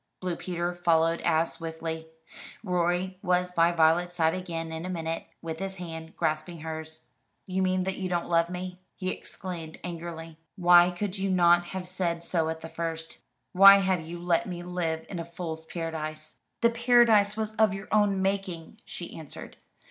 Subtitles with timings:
[0.19, 2.07] Blue Peter followed as swiftly.
[2.63, 7.01] Rorie was by Violet's side again in a minute, with his hand grasping hers.
[7.45, 10.39] "You mean that you don't love me?" he exclaimed angrily.
[10.55, 13.19] "Why could you not have said so at the first;
[13.51, 17.87] why have you let me live in a fool's paradise?" "The paradise was of your
[17.91, 19.57] own making," she answered.